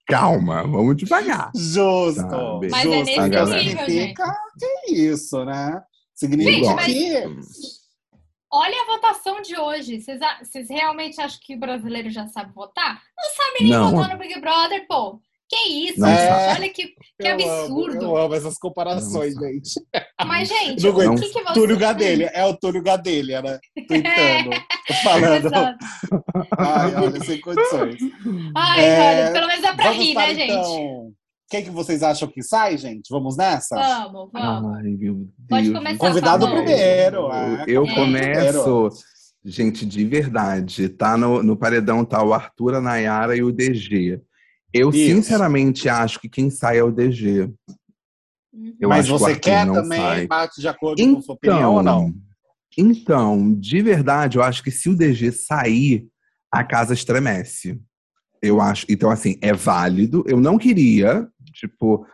[0.06, 1.50] Calma, vamos devagar.
[1.54, 2.20] Justo.
[2.20, 2.68] Sabe.
[2.70, 3.04] Mas é justo.
[3.04, 5.82] nesse nível, Significa que isso, né?
[6.14, 7.84] Significa Gente, mas-.
[8.52, 10.00] Olha a votação de hoje.
[10.00, 13.02] Vocês realmente acham que o brasileiro já sabe votar?
[13.16, 13.90] Não sabe nem Não.
[13.90, 15.20] votar no Big Brother, pô.
[15.48, 15.56] Que
[15.88, 16.00] isso?
[16.00, 16.60] Sabe.
[16.60, 18.04] Olha que, que Eu amo, absurdo.
[18.04, 19.80] eu amo essas comparações, gente.
[20.26, 21.52] Mas, gente, Não o que, que você...
[21.54, 22.30] Túlio Gadelha.
[22.34, 23.58] É o Túlio Gadelha, né?
[23.86, 24.50] Tweetando.
[25.04, 25.50] Falando.
[26.58, 27.96] Ai, olha, sem condições.
[28.56, 30.50] Ai, É, olha, pelo menos dá pra Vamos rir, para, né, gente?
[30.50, 31.12] então.
[31.50, 33.08] Quem que vocês acham que sai, gente?
[33.10, 33.76] Vamos nessa?
[33.76, 34.76] Vamos, vamos.
[34.76, 35.28] Ai, meu Deus.
[35.48, 37.30] Pode começar, Convidado primeiro.
[37.32, 37.94] é, Eu É.
[37.94, 38.88] começo,
[39.44, 40.88] gente, de verdade.
[40.88, 44.20] Tá no, no paredão tá o Arthur, a Nayara e o DG.
[44.74, 44.98] Eu, Isso.
[44.98, 47.48] sinceramente, acho que quem sai é o DG.
[48.80, 50.26] Eu Mas que você Arthur quer não também, sai.
[50.26, 52.12] bate de acordo com sua opinião ou não?
[52.76, 56.08] Então, de verdade, eu acho que se o DG sair,
[56.52, 57.80] a casa estremece.
[58.42, 58.84] Eu acho.
[58.88, 60.24] Então, assim, é válido.
[60.26, 62.04] Eu não queria, tipo,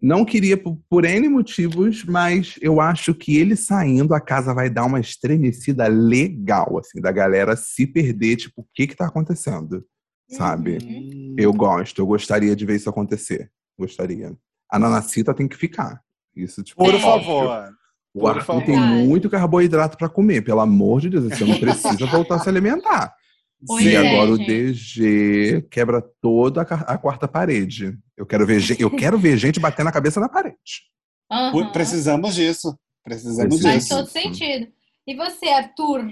[0.00, 4.68] Não queria por, por N motivos, mas eu acho que ele saindo, a casa vai
[4.68, 9.84] dar uma estremecida legal, assim, da galera se perder, tipo, o que que tá acontecendo,
[10.28, 10.78] sabe?
[10.82, 11.34] Uhum.
[11.38, 13.50] Eu gosto, eu gostaria de ver isso acontecer.
[13.78, 14.36] Gostaria.
[14.70, 16.00] A Nanacita tem que ficar.
[16.34, 16.98] Isso, tipo, Por É.
[17.00, 17.70] favor.
[18.14, 18.64] O Por Arthur favor.
[18.64, 22.48] tem muito carboidrato pra comer, pelo amor de Deus, você não precisa voltar a se
[22.48, 23.14] alimentar.
[23.66, 24.46] Pois e é, agora o gente.
[24.72, 27.98] DG quebra toda a, quarta parede.
[28.16, 30.56] Eu quero ver, eu quero ver gente batendo a cabeça na parede.
[31.52, 32.78] Por- Precisamos disso.
[33.04, 33.68] Precisamos Precisa.
[33.70, 33.96] Faz disso.
[33.96, 34.68] todo sentido.
[35.06, 36.10] E você, Arthur?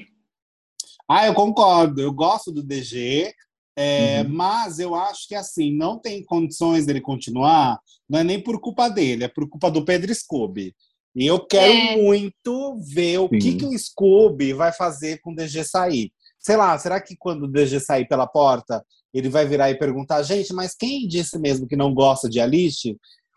[1.11, 2.01] Ah, eu concordo.
[2.01, 3.33] Eu gosto do DG,
[3.77, 4.29] é, Uhum.
[4.35, 7.79] mas eu acho que assim não tem condições dele continuar.
[8.09, 10.75] Não é nem por culpa dele, é por culpa do Pedro Scooby.
[11.17, 11.97] E eu quero É.
[12.03, 13.57] muito ver o que, Sim.
[13.59, 16.13] que o Scooby vai fazer com o DG sair.
[16.39, 20.23] Sei lá, será que quando o DG sair pela porta, ele vai virar e perguntar,
[20.25, 22.97] gente, mas quem disse mesmo que não gosta de Alice?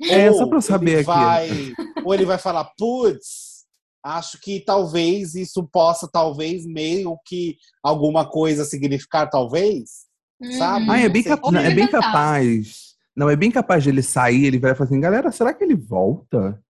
[0.09, 1.05] É, Ou só pra eu saber ele aqui.
[1.05, 1.73] vai-
[2.03, 3.65] ou ele vai falar, putz,
[4.03, 10.06] acho que talvez isso possa, talvez, meio que alguma coisa significar, talvez.
[10.57, 10.85] Sabe?
[10.89, 12.87] Ah, é bem, cap- não, é bem capaz.
[13.15, 15.75] Não, é bem capaz de ele sair, ele vai falar assim, galera, será que ele
[15.75, 16.61] volta?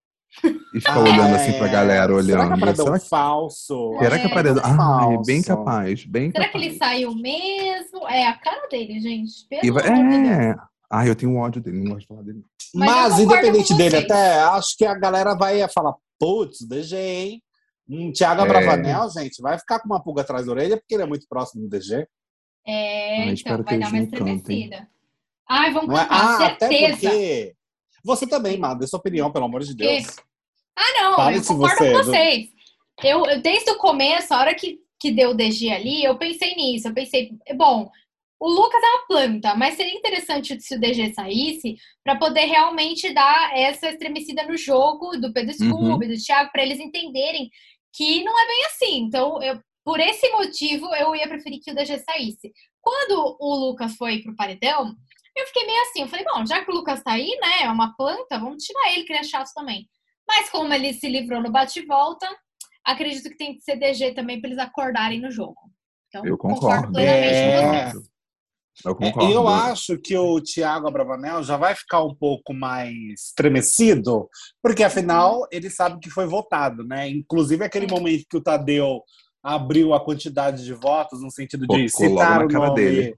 [0.73, 1.57] E ficar Ah, olhando assim é.
[1.57, 2.27] pra galera, olhando.
[2.41, 3.95] Será que é paredão Será que, falso?
[3.99, 4.63] será que é É, paredão?
[4.65, 5.47] Ah, é bem falso.
[5.65, 6.63] capaz, bem Será capaz.
[6.63, 8.07] que ele saiu mesmo?
[8.07, 9.31] É a cara dele, gente.
[9.49, 9.87] Pelo E vai-.
[9.89, 10.55] É.
[10.89, 12.41] Ah, eu tenho ódio dele, não gosto de falar dele.
[12.73, 17.43] Mas Mas, independente dele, até acho que a galera vai falar, putz, DG, hein?
[17.89, 18.43] Um Thiago É.
[18.43, 21.63] Abravanel, gente, vai ficar com uma pulga atrás da orelha porque ele é muito próximo
[21.63, 22.05] do DG.
[22.67, 24.89] É, Ah, então que vai dar uma estremecida.
[25.49, 26.07] Ai, vamos Não é?
[26.09, 26.91] Ah, até certeza.
[27.09, 27.53] porque.
[28.03, 29.73] Você também, Mado, dê sua opinião, pelo amor de?
[29.75, 30.05] Deus.
[30.77, 32.49] Ah, não, Fale eu concordo você- com vocês.
[33.03, 36.55] Eu, eu- desde o começo, a hora que, que deu o DG ali, eu pensei
[36.55, 36.87] nisso.
[36.87, 37.89] Eu pensei, bom,
[38.39, 43.11] o Lucas é uma planta, mas seria interessante se o DG saísse para poder realmente
[43.13, 45.69] dar essa estremecida no jogo do Pedro Uhum.
[45.69, 47.49] Scooby, do Thiago, para eles entenderem
[47.93, 48.97] que não é bem assim.
[48.99, 52.51] Então, eu, por esse motivo, eu ia preferir que o DG saísse.
[52.81, 54.93] Quando o Lucas foi pro paredão,
[55.33, 56.01] eu fiquei meio assim.
[56.01, 58.91] Eu falei, bom, já que o Lucas tá aí, né, é uma planta, vamos tirar
[58.91, 59.87] ele, que ele é chato também.
[60.27, 62.27] Mas como ele se livrou no bate-volta,
[62.85, 65.55] acredito que tem que ser DG também para eles acordarem no jogo.
[66.09, 66.91] Então, Eu concordo.
[66.91, 67.43] plenamente É.
[67.43, 67.93] com Eu vocês.
[67.93, 68.09] concordo.
[68.83, 69.29] Eu É, concordo.
[69.31, 74.27] E eu acho que o Thiago Abravanel já vai ficar um pouco mais estremecido,
[74.61, 77.07] porque afinal ele sabe que foi votado, né?
[77.07, 79.01] Inclusive aquele momento que o Tadeu
[79.55, 82.75] abriu a quantidade de votos no sentido Pô, de logo citar o cara nome.
[82.75, 83.15] dele.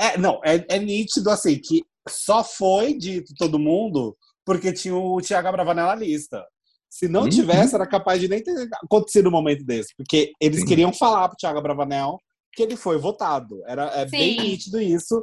[0.00, 5.20] É, não, é, é nítido assim que só foi dito todo mundo porque tinha o
[5.20, 6.44] Thiago Abravanel na lista.
[6.88, 7.28] Se não Uhum.
[7.28, 10.66] tivesse, era capaz de nem ter acontecido um momento desse, porque eles Sim.
[10.66, 12.18] queriam falar pro Thiago Abravanel
[12.52, 13.60] que ele foi votado.
[13.66, 15.22] Era é bem nítido isso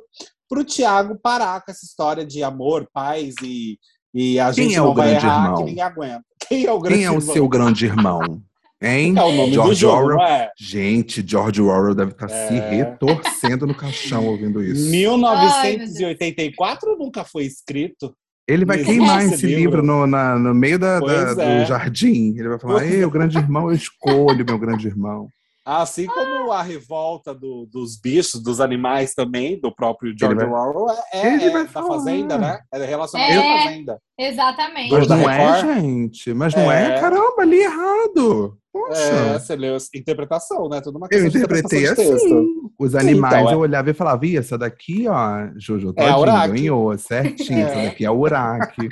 [0.50, 3.80] pro Thiago parar com essa história de amor, paz e,
[4.14, 5.58] e a Quem gente é o não vai grande errar irmão?
[5.58, 6.26] que ninguém aguenta.
[6.48, 7.34] Quem é o grande Quem é o irmão?
[7.34, 8.44] seu grande irmão?
[8.84, 9.14] Hein?
[9.18, 10.18] É o nome do George jogo, Orwell.
[10.18, 10.52] não é?
[10.60, 12.70] Gente, George Orwell deve estar se É.
[12.70, 14.92] retorcendo no caixão ouvindo isso.
[14.92, 18.14] 1984 nunca foi escrito.
[18.48, 19.84] Ele vai queimar esse esse livro, livro.
[19.84, 21.66] no, na- no meio da, da- Pois do é.
[21.66, 22.36] jardim.
[22.38, 25.30] Ele vai falar: Ei, o grande irmão, eu escolho meu grande irmão.
[25.66, 30.94] Assim como a revolta do- dos bichos, dos animais também, do próprio George vai- Orwell,
[31.14, 31.88] é, é vai da falar.
[32.00, 32.60] Fazenda, né?
[32.74, 33.38] É relacionado É.
[33.38, 33.98] à Fazenda.
[34.20, 34.92] Exatamente.
[34.92, 36.34] Mas não é, gente.
[36.34, 36.98] Mas não é.
[36.98, 37.00] É.
[37.00, 38.58] Caramba, li errado.
[38.74, 39.00] Poxa.
[39.00, 40.82] É, você leu interpretação, né?
[40.82, 42.26] Tudo uma Eu questão de interpretei interpretação de texto.
[42.34, 42.54] assim.
[42.80, 43.54] Os animais Então, é.
[43.54, 46.54] eu olhava e falava, Ih, essa daqui, ó, Jojo É todinho, Uraki.
[46.54, 47.60] ganhou, certinho.
[47.68, 47.86] Essa É.
[47.90, 48.90] daqui é Uraki.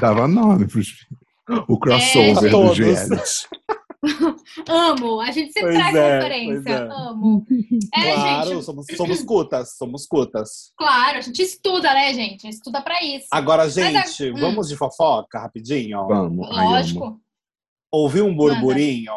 [0.00, 0.88] Dava nome pros
[1.68, 2.78] O É, crossover do todos.
[2.78, 3.48] reality.
[4.68, 5.20] Amo.
[5.20, 6.70] A gente sempre Pois traz é, referência.
[6.70, 6.88] é.
[6.90, 7.46] Amo.
[7.94, 8.64] É, claro, gente.
[8.64, 10.72] somos, somos cutas, somos cutas.
[10.76, 12.48] Claro, a gente estuda, né, gente?
[12.48, 13.26] Estuda pra isso.
[13.30, 14.40] Agora, Mas gente, a- hum.
[14.40, 16.06] vamos de fofoca rapidinho?
[16.06, 16.48] Vamos.
[16.48, 17.18] Lógico.
[17.92, 19.12] Ouviu um burburinho?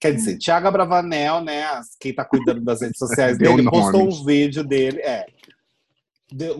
[0.00, 1.64] Quer dizer, Thiago Abravanel, né?
[2.00, 5.00] Quem tá cuidando das redes sociais Deu dele, postou um vídeo dele.
[5.00, 5.26] É.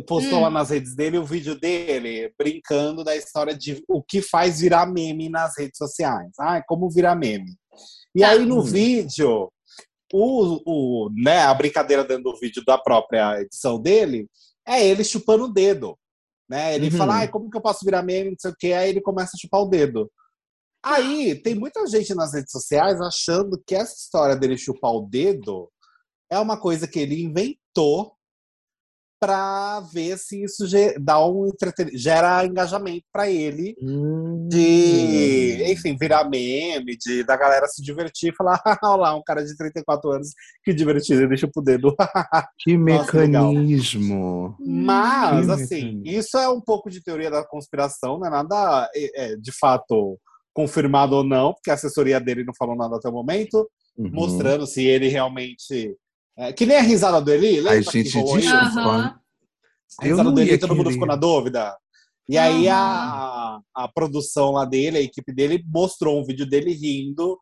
[0.07, 0.43] Postou Hum.
[0.43, 4.87] lá nas redes dele o vídeo dele brincando da história de o que faz virar
[4.87, 6.31] meme nas redes sociais.
[6.39, 7.51] Ah, como virar meme.
[8.15, 8.29] E Tá.
[8.31, 8.63] aí no Hum.
[8.63, 9.51] vídeo,
[10.13, 14.29] o, o, né, a brincadeira dentro do vídeo da própria edição dele
[14.67, 15.99] é ele chupando o dedo.
[16.49, 16.77] Né?
[16.77, 16.97] Ele Uhum.
[16.97, 18.73] fala, Ai, como que eu posso virar meme, não sei o quê.
[18.75, 20.11] Aí ele começa a chupar o dedo.
[20.85, 25.71] Aí tem muita gente nas redes sociais achando que essa história dele chupar o dedo
[26.31, 28.13] é uma coisa que ele inventou
[29.21, 30.65] para ver se isso
[31.01, 34.47] dá um entreten- gera engajamento para ele Hum.
[34.51, 39.43] de, enfim, virar meme, de da galera se divertir e falar, olha lá, um cara
[39.43, 40.29] de 34 anos,
[40.63, 41.97] que divertido, deixa eu poder do
[42.59, 43.51] Que Nossa, legal.
[43.51, 44.57] mecanismo.
[44.61, 46.21] Mas, Sim, assim, mecanismo.
[46.21, 50.19] isso é um pouco de teoria da conspiração, não é nada é, é, de fato
[50.55, 54.11] confirmado ou não, porque a assessoria dele não falou nada até o momento, Uhum.
[54.13, 55.95] mostrando se ele realmente.
[56.37, 57.79] é, que nem a risada do Eli, lembra?
[57.93, 58.19] gente.
[60.01, 60.93] A risada do Eli, todo mundo querer.
[60.95, 61.77] ficou na dúvida.
[62.29, 67.39] E aí a, a produção lá dele, a equipe dele, mostrou um vídeo dele rindo,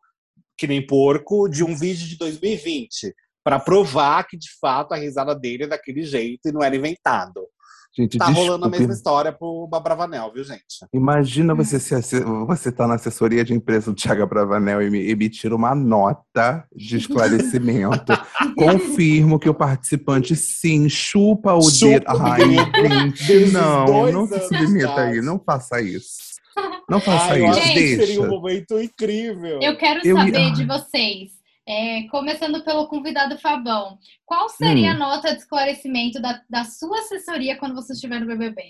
[0.57, 3.15] que nem porco, de um vídeo de 2020.
[3.43, 7.47] Pra provar que, de fato, a risada dele é daquele jeito e não era inventado.
[7.95, 10.63] Gente, Tá rolando a mesma história pro Babravanel, viu, gente?
[10.91, 15.53] Imagina você se você tá na assessoria de imprensa do Thiago Bravanel e me emitir
[15.53, 18.11] uma nota de esclarecimento.
[18.57, 22.05] Confirmo que o participante sim chupa o Chupa dedo.
[22.23, 26.33] Ai, gente, não, não se submeta aí, não faça isso.
[26.89, 28.05] Não faça Ai, isso, acho que deixa.
[28.07, 29.59] seria um momento incrível.
[29.61, 31.29] Eu quero Eu ia- saber de vocês,
[31.67, 34.95] é, começando pelo convidado Fabão, qual seria Hum.
[34.95, 38.61] a nota de esclarecimento da, da sua assessoria quando você estiver no BBB?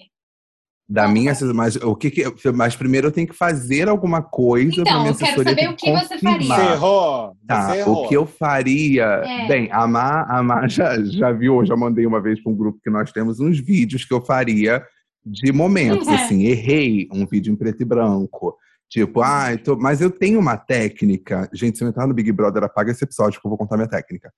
[0.87, 4.91] Da minha, mas o que, que mas primeiro eu tenho que fazer alguma coisa pra
[4.91, 6.19] Então, minha eu quero assessoria saber ter o que você faria.
[6.19, 6.71] Você confirmar.
[6.73, 7.37] errou.
[7.47, 8.05] Tá, você errou.
[8.05, 9.03] o que eu faria.
[9.05, 9.47] É.
[9.47, 12.79] Bem, a Má, a Má já, já viu, já mandei uma vez para um grupo
[12.83, 14.85] que nós temos uns vídeos que eu faria
[15.25, 16.15] de momentos, É.
[16.15, 18.57] assim, errei um vídeo em preto e branco.
[18.93, 19.75] Tipo, ah, tô...
[19.75, 21.49] mas eu tenho uma técnica.
[21.51, 23.89] Gente, se eu entrar no Big Brother, apaga esse episódio que eu vou contar minha
[23.89, 24.31] técnica.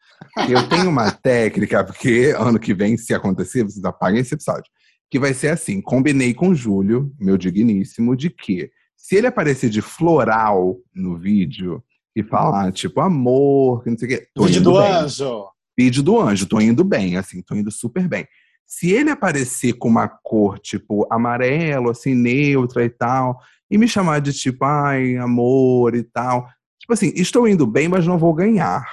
[0.47, 4.71] Eu tenho uma técnica, porque ano que vem, se acontecer, vocês apagam esse episódio.
[5.11, 9.69] Que vai ser assim: combinei com o Júlio, meu digníssimo, de que se ele aparecer
[9.69, 11.83] de floral no vídeo
[12.15, 14.89] e falar, tipo, amor, que não sei o quê, tô Vídeo do bem.
[14.89, 15.47] anjo.
[15.77, 18.25] Vídeo do anjo, tô indo bem, assim, tô indo super bem.
[18.67, 24.19] Se ele aparecer com uma cor, tipo, amarelo, assim, neutra e tal, e me chamar
[24.19, 26.47] de tipo, ai, amor e tal,
[26.79, 28.83] tipo assim, estou indo bem, mas não vou ganhar.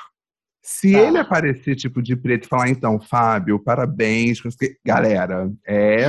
[0.62, 0.98] Se Tá.
[1.00, 4.40] ele aparecer, tipo, de preto e falar, então, Fábio, parabéns,
[4.84, 6.04] galera, é,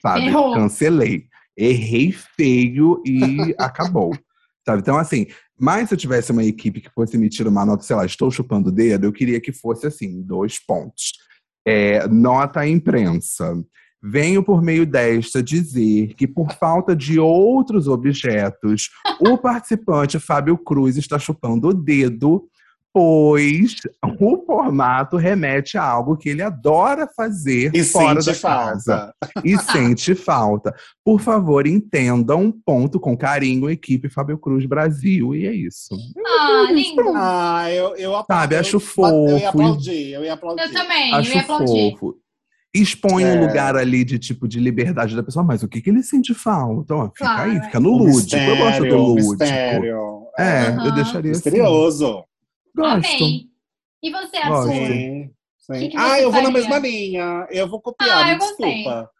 [0.00, 0.54] sabe, Errou.
[0.54, 1.26] cancelei.
[1.56, 4.16] Errei feio e acabou.
[4.64, 4.80] Sabe?
[4.80, 5.26] Então, assim,
[5.58, 8.68] mas se eu tivesse uma equipe que fosse emitir uma nota, sei lá, estou chupando
[8.68, 11.14] o dedo, eu queria que fosse assim, dois pontos.
[11.68, 13.54] É, nota à imprensa.
[14.02, 20.96] Venho por meio desta dizer que, por falta de outros objetos, o participante Fábio Cruz
[20.96, 22.48] está chupando o dedo,
[22.92, 23.76] pois
[24.20, 29.40] o formato remete a algo que ele adora fazer E fora da sente casa falta.
[29.44, 30.74] e sente falta.
[31.04, 35.34] Por favor, entendam, ponto com carinho, equipe Fábio Cruz Brasil.
[35.34, 35.94] E é isso.
[36.26, 37.02] Ah, lindo.
[37.14, 38.42] Ah, eu, eu aplaudi.
[38.42, 39.28] Sabe, acho eu, fofo.
[39.30, 40.62] Eu ia aplaudir, eu ia aplaudir.
[40.62, 41.90] Eu também, eu Acho ia aplaudir.
[41.92, 42.14] fofo.
[42.74, 43.40] Expõe um É.
[43.46, 46.94] lugar ali de tipo de liberdade da pessoa, mas o que, que ele sente falta?
[46.94, 47.50] Ó, fica Claro.
[47.50, 48.36] aí, fica no Um lúdico.
[48.36, 49.30] eu gosto do mistério, um lúdico.
[49.30, 49.98] Mistério.
[50.38, 50.86] É, Aham.
[50.86, 51.50] eu deixaria assim.
[52.78, 53.14] Gosto.
[53.24, 53.50] Amém.
[54.02, 54.70] E você, Gosto.
[54.70, 54.72] Arthur?
[54.72, 55.78] Sim, sim.
[55.80, 56.60] Que que ah, eu vou na faria?
[56.68, 57.46] mesma linha.
[57.50, 58.74] Eu vou copiar, Ah, eu gostei.
[58.74, 59.10] desculpa.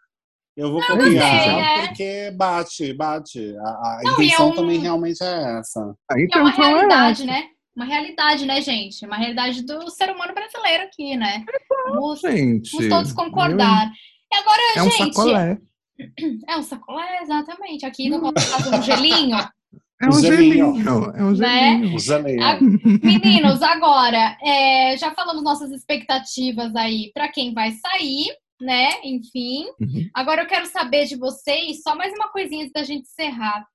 [0.57, 1.87] Eu vou eu copiar, gostei, é.
[1.87, 3.57] porque bate, bate.
[3.59, 5.81] A, a Não, e é intenção um- também realmente é essa.
[6.11, 7.31] A É uma intenção é realidade, essa.
[7.33, 7.49] né?
[7.77, 9.07] Uma realidade, né, gente?
[9.07, 11.45] Uma realidade do ser humano brasileiro aqui, né?
[11.89, 12.73] Vamos, Gente.
[12.73, 13.89] vamos todos concordar.
[14.33, 15.15] E agora, É um gente.
[15.15, 15.59] sacolé.
[16.49, 17.85] É um sacolé, exatamente.
[17.87, 19.37] Aqui no nosso caso, um gelinho.
[20.01, 20.75] É um Gelinho.
[20.77, 21.13] gelinho.
[21.17, 21.79] É um Né?
[21.79, 21.99] gelinho.
[21.99, 22.43] Janeiro.
[22.45, 28.29] Ah, Meninos, agora, é, já falamos nossas expectativas aí para quem vai sair,
[28.61, 28.91] né?
[29.05, 29.67] Enfim.
[29.81, 30.09] Uhum.
[30.15, 33.67] Agora eu quero saber de vocês, só mais uma coisinha antes da gente encerrar.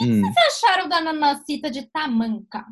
[0.00, 2.64] Hum, O que vocês acharam da Nanacita de Tamanca?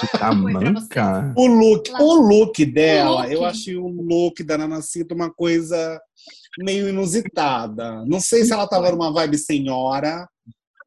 [0.00, 1.34] de tamanca.
[1.36, 3.32] O look, o look dela, look.
[3.32, 6.00] eu achei o look da Nanacita uma coisa
[6.60, 8.02] meio inusitada.
[8.06, 10.26] Não sei se ela tava numa vibe senhora,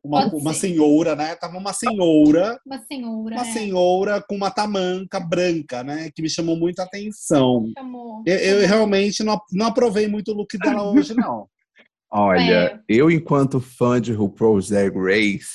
[0.04, 1.36] uma, uma senhora, né?
[1.36, 3.36] Tava uma senhora, Uma senhora.
[3.36, 6.10] uma é, senhora com uma tamanca branca, né?
[6.16, 7.70] Que me chamou muita atenção.
[7.78, 11.48] chamou- Eu, eu realmente não, não aprovei muito o look dela hoje, não.
[12.12, 12.80] Olha, É.
[12.90, 15.50] eu, enquanto fã de RuPaul's Drag Race,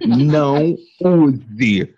[0.00, 1.92] não use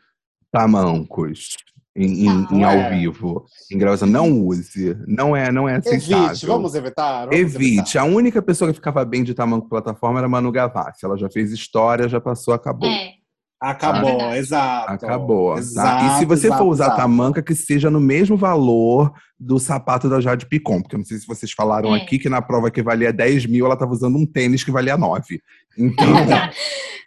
[0.51, 1.57] tamancos
[1.97, 2.55] em, em- Tá.
[2.55, 2.91] em ao É.
[2.99, 3.45] vivo.
[3.71, 4.97] Em gravação, não use.
[5.07, 6.27] Não é, não é aceitável.
[6.27, 7.27] Evite, vamos evitar?
[7.27, 7.79] Vamos Evite.
[7.81, 8.01] evitar.
[8.01, 11.05] A única pessoa que ficava bem de tamanco plataforma era Manu Gavassi.
[11.05, 12.89] Ela já fez história, já passou, acabou.
[12.89, 13.13] É,
[13.61, 14.93] Acabou, É exato.
[14.93, 15.55] Acabou.
[15.55, 15.59] tá?
[15.61, 17.01] Exato, E se você exato, for usar exato.
[17.01, 21.17] tamanca, que seja no mesmo valor do sapato da Jade Picon, porque eu não sei
[21.17, 22.03] se vocês falaram É.
[22.03, 24.99] aqui que na prova que valia 10 mil, ela estava usando um tênis que valia
[24.99, 25.41] 9.
[25.79, 26.05] Então,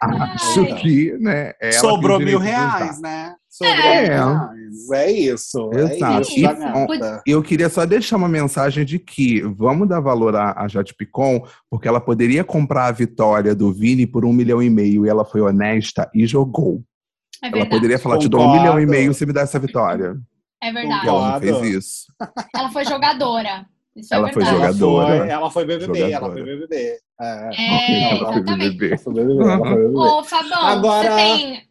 [0.00, 3.34] acho que, né, Sobrou mil reais, né?
[3.58, 4.04] Sobrou É.
[4.06, 4.90] reais.
[4.92, 5.70] É isso.
[5.74, 6.14] Exato.
[6.14, 7.30] É isso, E.
[7.32, 11.44] Eu queria só deixar uma mensagem de que vamos dar valor à, à Jade Picon,
[11.68, 15.24] porque ela poderia comprar a vitória do Vini por um milhão e meio e ela
[15.24, 16.82] foi honesta e jogou.
[17.42, 18.62] É Ela poderia falar, te dou um Concordo.
[18.62, 20.16] milhão e meio se me dá essa vitória.
[20.62, 21.06] É E verdade.
[21.08, 21.60] ela não Concordo.
[21.60, 22.06] fez isso.
[22.54, 23.66] Ela foi jogadora.
[23.96, 24.62] Isso Ela é foi verdade.
[24.64, 25.18] Ela jogadora.
[25.18, 26.32] foi, ela foi BBB, ela Jogadora.
[26.32, 26.76] foi BBB.
[27.20, 28.76] É, É, Ela foi exatamente.
[28.78, 28.86] BBB.
[28.88, 29.96] ela foi BBB, ela foi BBB.
[29.96, 31.67] Ô, Fabão, Agora- você tem.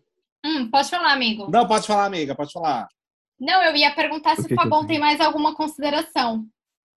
[0.47, 1.49] Hum, pode falar, amigo.
[1.51, 2.87] Não, pode falar, amiga, pode falar.
[3.39, 6.45] Não, eu ia perguntar se o Fabão tem mais alguma consideração.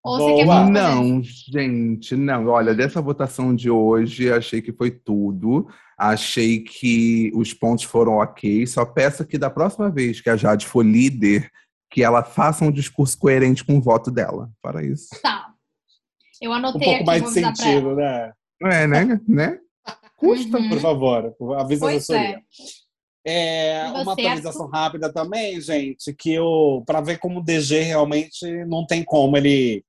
[0.03, 0.31] Ou Boa.
[0.31, 0.71] você quer falar?
[0.71, 2.47] Não, gente, não.
[2.47, 5.69] Olha, dessa votação de hoje, achei que foi tudo.
[5.99, 8.67] Achei que os pontos foram ok.
[8.67, 11.51] Só peço que da próxima vez que a Jade for líder,
[11.91, 14.49] que ela faça um discurso coerente com o voto dela.
[14.63, 15.09] Para isso.
[15.21, 15.49] Tá.
[16.41, 18.33] Eu Um anotei pouco aqui, mais de sentido, né?
[18.63, 19.21] É, né?
[19.29, 19.59] né?
[20.17, 20.57] Custa.
[20.59, 20.69] Uhum.
[20.71, 22.37] Por favor, avisa a Pois assessoria.
[22.37, 22.41] é.
[23.25, 28.47] É, uma você, atualização rápida também, gente, que eu para ver como o DG realmente
[28.65, 29.85] não tem como ele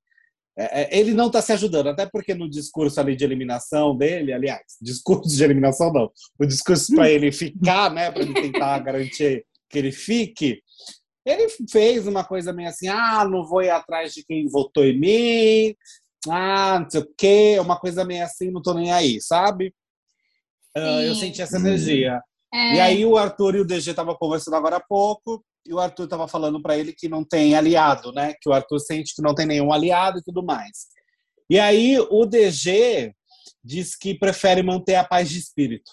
[0.56, 4.32] é, é, ele não está se ajudando, até porque no discurso ali de eliminação dele,
[4.32, 9.46] aliás, discurso de eliminação não, o discurso para ele ficar, né, para ele tentar garantir
[9.70, 10.62] que ele fique,
[11.24, 14.98] ele fez uma coisa meio assim, ah, não vou ir atrás de quem votou em
[14.98, 15.74] mim,
[16.28, 19.74] ah, não sei o quê, uma coisa meio assim, não tô nem aí, sabe?
[20.76, 22.20] Ah, eu senti essa energia.
[22.52, 25.78] É, E aí o Arthur e o DG estavam conversando agora há pouco, e o
[25.78, 28.34] Arthur estava falando para ele que não tem aliado, né?
[28.40, 30.86] Que o Arthur sente que não tem nenhum aliado e tudo mais.
[31.48, 33.14] E aí o DG
[33.64, 35.90] diz que prefere manter a paz de espírito.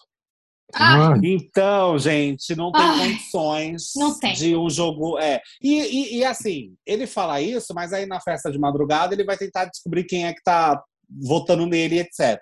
[0.74, 4.34] Ah, Então, gente, não tem Ai, condições não tem.
[4.34, 5.18] de um jogo.
[5.20, 5.42] É.
[5.62, 9.38] E, e, e, assim, ele fala isso, mas aí na festa de madrugada ele vai
[9.38, 12.40] tentar descobrir quem é que tá votando nele, etc.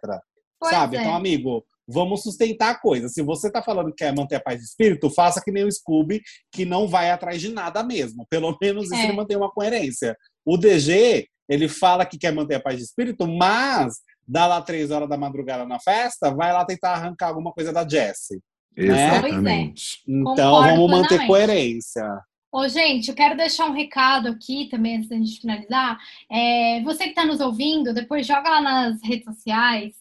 [0.60, 0.98] pois Sabe?
[0.98, 1.02] é.
[1.02, 3.08] Então, amigo, vamos sustentar a coisa.
[3.08, 5.72] Se você tá falando que quer manter a paz de espírito, faça que nem o
[5.72, 6.22] Scooby,
[6.52, 8.26] que não vai atrás de nada mesmo.
[8.30, 9.04] Pelo menos isso É.
[9.06, 10.16] ele mantém uma coerência.
[10.46, 13.96] O DG, ele fala que quer manter a paz de espírito, mas
[14.28, 17.88] dá lá três horas da madrugada na festa, vai lá tentar arrancar alguma coisa da
[17.88, 18.40] Jessie.
[18.76, 20.02] Exatamente.
[20.08, 21.28] Então, Concordo vamos manter plenamente.
[21.28, 22.20] coerência.
[22.52, 25.98] Ô, gente, eu quero deixar um recado aqui também antes da gente finalizar.
[26.32, 29.94] É, você que está nos ouvindo, depois joga lá nas redes sociais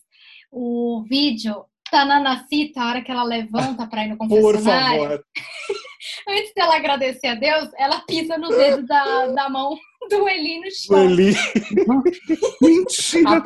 [0.51, 1.65] o vídeo
[1.97, 5.03] da Nanacita, a hora que ela levanta para ir no Por confessionário.
[5.03, 5.25] favor.
[6.29, 9.79] Antes dela agradecer a Deus, ela pisa no dedo da, da mão
[10.11, 11.05] do Eli no chão.
[11.05, 11.35] Eli,
[12.61, 13.41] Mentira,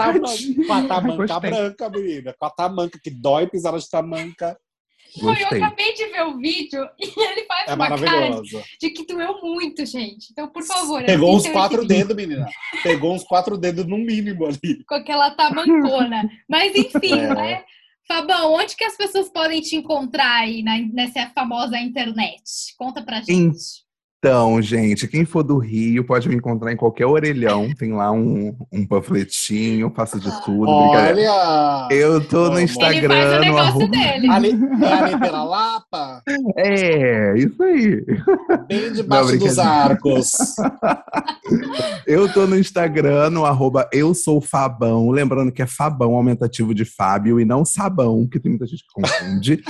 [0.66, 2.34] com a tamanca branca, menina.
[2.38, 4.58] Com a tamanca que dói pisar de tamanca.
[5.20, 8.90] Não, eu acabei de ver o vídeo e ele faz É uma cara de, de
[8.90, 10.28] que doeu muito, gente.
[10.30, 12.46] Então, por favor, Pegou uns quatro dedos, menina.
[12.82, 14.84] Pegou uns quatro dedos no mínimo ali.
[14.86, 16.28] Com aquela tamancona.
[16.48, 17.34] Mas enfim, É.
[17.34, 17.64] né?
[18.10, 22.74] Fabão, onde que as pessoas podem te encontrar aí na, nessa famosa internet?
[22.76, 23.84] Conta pra gente.
[24.22, 27.72] Então, gente, quem for do Rio pode me encontrar em qualquer orelhão.
[27.72, 30.68] Tem lá um, um panfletinho, faço de tudo.
[30.68, 31.88] Olha!
[31.90, 33.88] Eu tô no o Ele faz o Instagram, no negócio arroba...
[33.88, 34.28] dele.
[34.28, 34.50] Ali,
[34.84, 36.22] é ali pela Lapa,
[36.54, 38.04] É, isso aí.
[38.68, 40.30] bem debaixo Não, dos arcos.
[42.06, 45.10] Eu tô no Instagram, no arroba eu sou Fabão.
[45.10, 48.92] Lembrando que é Fabão aumentativo de Fábio e não Sabão, que tem muita gente que
[48.92, 49.62] confunde.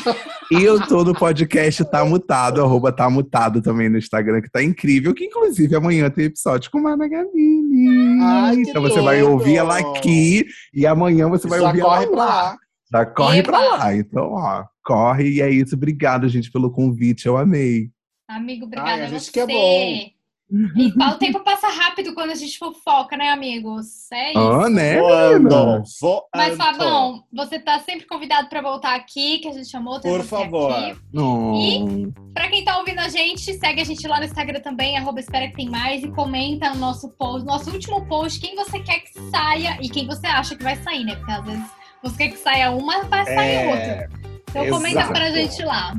[0.51, 4.63] e eu tô no podcast Tá Mutado, arroba Tá Mutado também no Instagram, que tá
[4.63, 5.15] incrível.
[5.15, 8.21] Que inclusive amanhã tem episódio com Mana Gavini.
[8.23, 9.33] Ai, então você vai tudo!
[9.33, 12.27] ouvir ela aqui e amanhã você vai Já ouvir corre ela lá.
[12.27, 12.57] lá.
[12.93, 13.49] Já corre Eba!
[13.49, 13.95] pra lá.
[13.97, 15.75] Então, ó, corre e é isso.
[15.77, 17.27] Obrigado, gente, pelo convite.
[17.27, 17.91] Eu amei.
[18.29, 19.33] Amigo, obrigada Ai, a a gente você.
[19.33, 20.20] que é bom.
[20.51, 24.11] E o tempo passa rápido quando a gente fofoca, né, amigos?
[24.13, 24.39] É isso.
[24.39, 26.25] Ah, né, Voando, voando.
[26.35, 30.01] Mas, Fabão, você tá sempre convidado pra voltar aqui, que a gente chamou.
[30.01, 30.73] Por favor.
[30.73, 30.99] aqui.
[31.13, 32.13] Não.
[32.35, 35.49] Pra quem tá ouvindo a gente, segue a gente lá no Instagram também, arroba espera
[35.49, 39.13] que tem mais, e comenta no nosso post, nosso último post, quem você quer que
[39.31, 41.15] saia e quem você acha que vai sair, né?
[41.17, 41.71] Porque às vezes
[42.03, 44.11] você quer que saia uma, vai sair É, outra.
[44.51, 45.13] Então comenta exato.
[45.13, 45.95] pra gente lá.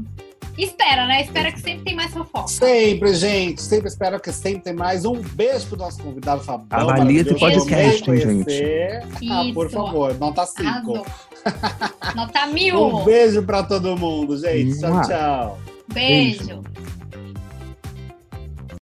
[0.57, 1.21] Espera, né?
[1.21, 2.47] Espera que sempre tem mais fofoca.
[2.47, 3.61] Sempre, gente.
[3.61, 5.05] Sempre espero que sempre tem mais.
[5.05, 6.65] Um beijo pro nosso convidado Fabão.
[6.77, 7.39] Esse maravilhoso.
[7.39, 9.03] podcast, hein, conhecer.
[9.29, 10.67] Ah, por favor, nota 5.
[10.67, 11.05] Arrasou.
[12.15, 12.79] Nota mil.
[12.79, 14.79] Um beijo pra todo mundo, gente.
[14.79, 15.59] Tchau, tchau.
[15.91, 16.61] Beijo.